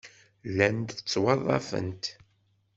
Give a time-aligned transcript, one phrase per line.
[0.49, 2.03] Llant ttwaḍḍafent.